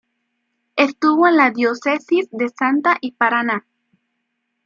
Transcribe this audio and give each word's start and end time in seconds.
Estuvo 0.77 1.27
en 1.27 1.37
las 1.37 1.53
diócesis 1.53 2.27
de 2.31 2.49
Salta 2.49 2.97
y 3.01 3.11
Paraná. 3.11 3.67